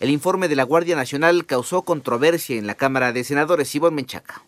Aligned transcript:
El 0.00 0.10
informe 0.10 0.48
de 0.48 0.56
la 0.56 0.62
Guardia 0.62 0.94
Nacional 0.96 1.44
causó 1.46 1.82
controversia 1.82 2.56
en 2.56 2.66
la 2.66 2.76
Cámara 2.76 3.12
de 3.12 3.24
Senadores. 3.24 3.74
Ivonne 3.74 3.96
Menchaca. 3.96 4.44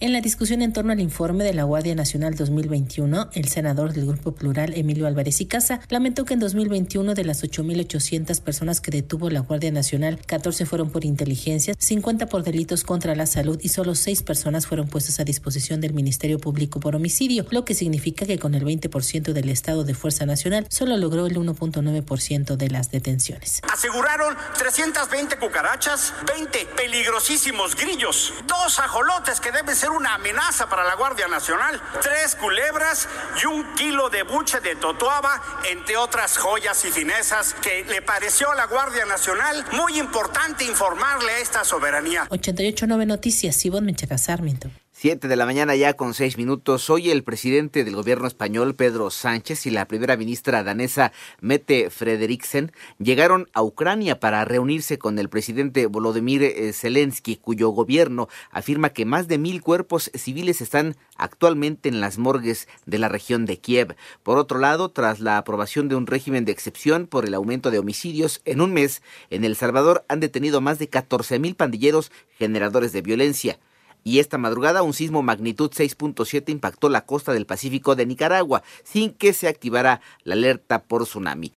En 0.00 0.12
la 0.12 0.20
discusión 0.20 0.62
en 0.62 0.72
torno 0.72 0.92
al 0.92 1.00
informe 1.00 1.42
de 1.42 1.52
la 1.52 1.64
Guardia 1.64 1.96
Nacional 1.96 2.36
2021, 2.36 3.30
el 3.32 3.48
senador 3.48 3.92
del 3.92 4.06
Grupo 4.06 4.30
Plural, 4.30 4.74
Emilio 4.76 5.08
Álvarez 5.08 5.40
y 5.40 5.46
Casa, 5.46 5.80
lamentó 5.88 6.24
que 6.24 6.34
en 6.34 6.40
2021 6.40 7.14
de 7.14 7.24
las 7.24 7.42
8.800 7.42 8.40
personas 8.40 8.80
que 8.80 8.92
detuvo 8.92 9.28
la 9.28 9.40
Guardia 9.40 9.72
Nacional, 9.72 10.20
14 10.24 10.66
fueron 10.66 10.90
por 10.90 11.04
inteligencia, 11.04 11.74
50 11.76 12.26
por 12.26 12.44
delitos 12.44 12.84
contra 12.84 13.16
la 13.16 13.26
salud 13.26 13.58
y 13.60 13.70
solo 13.70 13.96
6 13.96 14.22
personas 14.22 14.68
fueron 14.68 14.86
puestas 14.86 15.18
a 15.18 15.24
disposición 15.24 15.80
del 15.80 15.94
Ministerio 15.94 16.38
Público 16.38 16.78
por 16.78 16.94
homicidio, 16.94 17.44
lo 17.50 17.64
que 17.64 17.74
significa 17.74 18.24
que 18.24 18.38
con 18.38 18.54
el 18.54 18.64
20% 18.64 19.32
del 19.32 19.48
estado 19.48 19.82
de 19.82 19.94
Fuerza 19.94 20.26
Nacional 20.26 20.68
solo 20.70 20.96
logró 20.96 21.26
el 21.26 21.34
1.9% 21.34 22.54
de 22.54 22.70
las 22.70 22.92
detenciones. 22.92 23.62
Aseguraron 23.68 24.36
320 24.58 25.38
cucarachas, 25.38 26.14
20 26.24 26.68
peligrosísimos 26.76 27.74
grillos, 27.74 28.32
dos 28.46 28.78
ajolotes 28.78 29.40
que 29.40 29.50
deben 29.50 29.74
ser 29.74 29.87
una 29.90 30.14
amenaza 30.14 30.68
para 30.68 30.84
la 30.84 30.94
Guardia 30.94 31.28
Nacional. 31.28 31.80
Tres 32.02 32.36
culebras 32.36 33.08
y 33.42 33.46
un 33.46 33.74
kilo 33.74 34.08
de 34.10 34.22
buche 34.22 34.60
de 34.60 34.76
totoaba, 34.76 35.42
entre 35.70 35.96
otras 35.96 36.38
joyas 36.38 36.84
y 36.84 36.90
finezas 36.90 37.54
que 37.54 37.84
le 37.84 38.02
pareció 38.02 38.50
a 38.50 38.54
la 38.54 38.66
Guardia 38.66 39.04
Nacional 39.06 39.64
muy 39.72 39.98
importante 39.98 40.64
informarle 40.64 41.32
a 41.32 41.38
esta 41.38 41.64
soberanía. 41.64 42.26
889 42.30 43.06
Noticias, 43.06 43.56
Sibon 43.56 43.84
Menchaca 43.84 44.18
Sarmiento. 44.18 44.70
Siete 45.00 45.28
de 45.28 45.36
la 45.36 45.46
mañana 45.46 45.76
ya 45.76 45.94
con 45.94 46.12
seis 46.12 46.36
minutos. 46.36 46.90
Hoy 46.90 47.12
el 47.12 47.22
presidente 47.22 47.84
del 47.84 47.94
gobierno 47.94 48.26
español, 48.26 48.74
Pedro 48.74 49.10
Sánchez, 49.10 49.64
y 49.66 49.70
la 49.70 49.86
primera 49.86 50.16
ministra 50.16 50.64
danesa, 50.64 51.12
Mette 51.40 51.88
Frederiksen, 51.88 52.72
llegaron 52.98 53.48
a 53.52 53.62
Ucrania 53.62 54.18
para 54.18 54.44
reunirse 54.44 54.98
con 54.98 55.20
el 55.20 55.28
presidente 55.28 55.86
Volodymyr 55.86 56.42
eh, 56.42 56.72
Zelensky, 56.72 57.36
cuyo 57.36 57.68
gobierno 57.68 58.28
afirma 58.50 58.88
que 58.88 59.04
más 59.04 59.28
de 59.28 59.38
mil 59.38 59.62
cuerpos 59.62 60.10
civiles 60.14 60.60
están 60.60 60.96
actualmente 61.16 61.88
en 61.88 62.00
las 62.00 62.18
morgues 62.18 62.66
de 62.84 62.98
la 62.98 63.08
región 63.08 63.46
de 63.46 63.60
Kiev. 63.60 63.94
Por 64.24 64.36
otro 64.36 64.58
lado, 64.58 64.88
tras 64.88 65.20
la 65.20 65.38
aprobación 65.38 65.88
de 65.88 65.94
un 65.94 66.08
régimen 66.08 66.44
de 66.44 66.50
excepción 66.50 67.06
por 67.06 67.24
el 67.24 67.34
aumento 67.34 67.70
de 67.70 67.78
homicidios 67.78 68.40
en 68.44 68.60
un 68.60 68.72
mes, 68.72 69.02
en 69.30 69.44
El 69.44 69.54
Salvador 69.54 70.04
han 70.08 70.18
detenido 70.18 70.60
más 70.60 70.80
de 70.80 70.88
14 70.88 71.38
mil 71.38 71.54
pandilleros 71.54 72.10
generadores 72.36 72.90
de 72.90 73.02
violencia 73.02 73.60
y 74.08 74.20
esta 74.20 74.38
madrugada 74.38 74.80
un 74.80 74.94
sismo 74.94 75.22
magnitud 75.22 75.70
6.7 75.70 76.48
impactó 76.48 76.88
la 76.88 77.04
costa 77.04 77.34
del 77.34 77.44
Pacífico 77.44 77.94
de 77.94 78.06
Nicaragua 78.06 78.62
sin 78.82 79.12
que 79.12 79.34
se 79.34 79.48
activara 79.48 80.00
la 80.24 80.32
alerta 80.32 80.82
por 80.82 81.04
tsunami. 81.04 81.52